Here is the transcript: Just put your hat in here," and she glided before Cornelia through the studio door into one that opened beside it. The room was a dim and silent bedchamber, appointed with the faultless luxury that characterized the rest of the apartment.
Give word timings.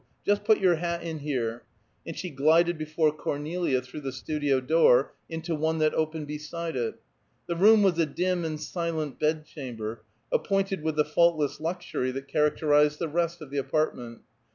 Just 0.25 0.43
put 0.45 0.59
your 0.59 0.77
hat 0.77 1.03
in 1.03 1.19
here," 1.19 1.61
and 2.07 2.17
she 2.17 2.31
glided 2.31 2.75
before 2.75 3.11
Cornelia 3.11 3.83
through 3.83 4.01
the 4.01 4.11
studio 4.11 4.59
door 4.59 5.13
into 5.29 5.53
one 5.53 5.77
that 5.77 5.93
opened 5.93 6.25
beside 6.25 6.75
it. 6.75 6.99
The 7.45 7.55
room 7.55 7.83
was 7.83 7.99
a 7.99 8.07
dim 8.07 8.43
and 8.43 8.59
silent 8.59 9.19
bedchamber, 9.19 10.01
appointed 10.31 10.81
with 10.81 10.95
the 10.95 11.05
faultless 11.05 11.59
luxury 11.59 12.09
that 12.13 12.27
characterized 12.27 12.97
the 12.97 13.09
rest 13.09 13.41
of 13.43 13.51
the 13.51 13.59
apartment. 13.59 14.21